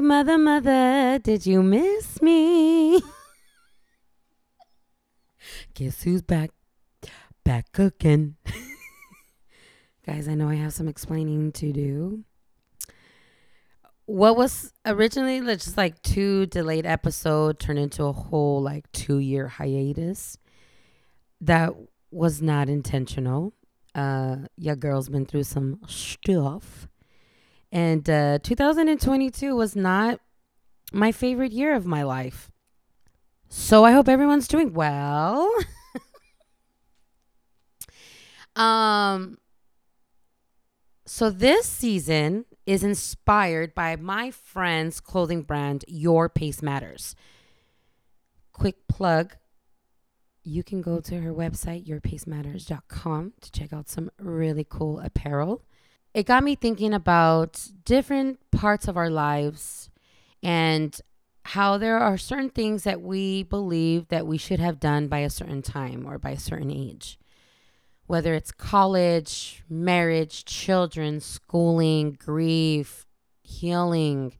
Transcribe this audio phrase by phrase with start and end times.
[0.00, 2.96] Mother, mother, did you miss me?
[5.74, 6.52] Guess who's back?
[7.44, 8.36] Back again.
[10.06, 12.24] Guys, I know I have some explaining to do.
[14.06, 19.48] What was originally just like two delayed episode turned into a whole like two year
[19.48, 20.38] hiatus.
[21.42, 21.74] That
[22.10, 23.52] was not intentional.
[23.94, 26.88] Uh, your girl's been through some stuff.
[27.72, 30.20] And uh, 2022 was not
[30.92, 32.50] my favorite year of my life.
[33.48, 35.52] So I hope everyone's doing well.
[38.56, 39.38] um
[41.06, 47.16] so this season is inspired by my friend's clothing brand Your Pace Matters.
[48.52, 49.36] Quick plug
[50.42, 55.62] you can go to her website, yourpacematters.com, to check out some really cool apparel.
[56.12, 59.90] It got me thinking about different parts of our lives
[60.42, 61.00] and
[61.44, 65.30] how there are certain things that we believe that we should have done by a
[65.30, 67.18] certain time or by a certain age.
[68.06, 73.06] Whether it's college, marriage, children, schooling, grief,
[73.42, 74.36] healing,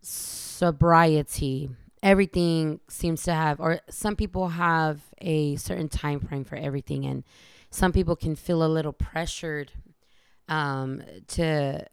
[0.00, 1.68] sobriety,
[2.02, 7.24] everything seems to have or some people have a certain time frame for everything and
[7.70, 9.72] some people can feel a little pressured
[10.48, 11.84] um, to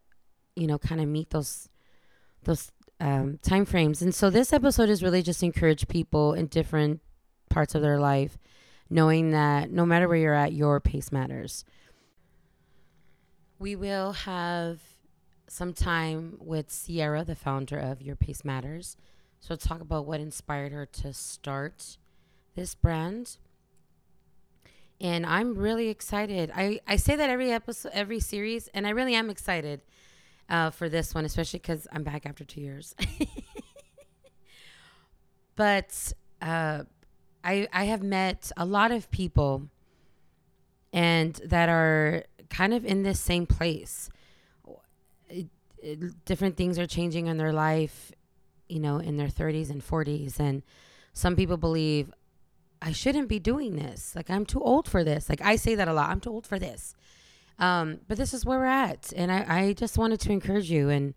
[0.55, 1.69] you know kind of meet those
[2.43, 7.01] those um, time frames and so this episode is really just encourage people in different
[7.49, 8.37] parts of their life
[8.89, 11.65] knowing that no matter where you're at your pace matters
[13.59, 14.79] we will have
[15.47, 18.95] some time with sierra the founder of your pace matters
[19.45, 21.97] so, talk about what inspired her to start
[22.55, 23.35] this brand.
[25.03, 26.51] And I'm really excited.
[26.55, 29.81] I, I say that every episode, every series, and I really am excited
[30.49, 32.95] uh, for this one, especially because I'm back after two years.
[35.55, 36.83] but uh,
[37.43, 39.69] I, I have met a lot of people
[40.91, 44.09] and that are kind of in this same place.
[46.25, 48.11] Different things are changing in their life
[48.73, 50.39] you know, in their 30s and 40s.
[50.39, 50.63] And
[51.13, 52.11] some people believe
[52.85, 54.13] I shouldn't be doing this.
[54.13, 55.29] Like, I'm too old for this.
[55.29, 56.09] Like, I say that a lot.
[56.09, 56.95] I'm too old for this.
[57.57, 59.13] Um, but this is where we're at.
[59.15, 61.13] And I, I just wanted to encourage you and,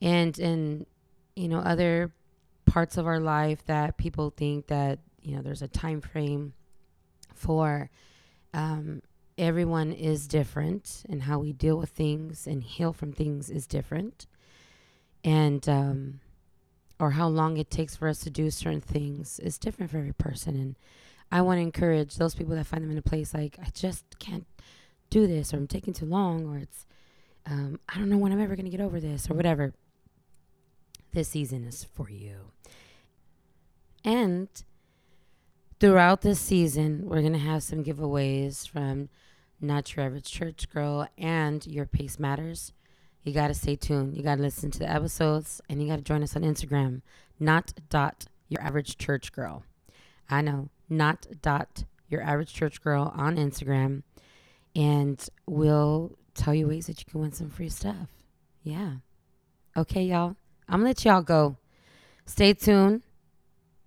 [0.00, 0.86] and, and,
[1.34, 2.12] you know, other
[2.64, 6.52] parts of our life that people think that, you know, there's a time frame
[7.34, 7.90] for,
[8.52, 9.02] um,
[9.36, 14.26] everyone is different and how we deal with things and heal from things is different.
[15.24, 16.20] And, um,
[17.00, 20.12] or how long it takes for us to do certain things is different for every
[20.12, 20.54] person.
[20.56, 20.76] And
[21.32, 24.18] I want to encourage those people that find them in a place like, I just
[24.18, 24.46] can't
[25.10, 26.86] do this, or I'm taking too long, or it's,
[27.46, 29.74] um, I don't know when I'm ever going to get over this, or whatever.
[31.12, 32.52] This season is for you.
[34.04, 34.48] And
[35.80, 39.08] throughout this season, we're going to have some giveaways from
[39.60, 42.72] Not Your Average Church Girl and Your Pace Matters
[43.24, 44.16] you got to stay tuned.
[44.16, 47.00] You got to listen to the episodes and you got to join us on Instagram,
[47.40, 49.64] not dot your average church girl.
[50.28, 54.02] I know, not dot your average church girl on Instagram.
[54.76, 58.08] And we'll tell you ways that you can win some free stuff.
[58.62, 58.96] Yeah.
[59.76, 60.36] Okay, y'all.
[60.68, 61.56] I'm going to let y'all go.
[62.26, 63.02] Stay tuned.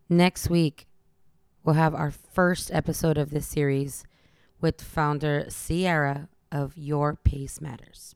[0.10, 0.88] Next week,
[1.64, 4.06] we'll have our first episode of this series
[4.62, 8.16] with founder Sierra of Your Pace Matters.